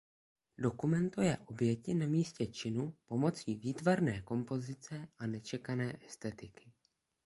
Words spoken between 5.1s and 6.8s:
a nečekané estetiky.